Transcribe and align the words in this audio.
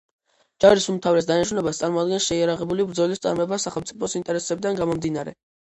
ჯარის 0.63 0.87
უმთავრეს 0.93 1.27
დანიშნულებას 1.31 1.83
წარმოადგენს 1.83 2.31
შეიარაღებული 2.31 2.87
ბრძოლის 2.89 3.23
წარმოება 3.29 3.63
სახელმწიფოს 3.69 4.21
ინტერესებიდან 4.25 4.85
გამომდინარე. 4.85 5.39